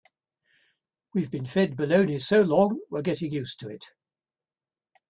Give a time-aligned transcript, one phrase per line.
[1.13, 3.85] We've been fed baloney so long we're getting used to it.